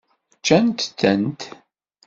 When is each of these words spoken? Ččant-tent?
Ččant-tent? 0.39 1.41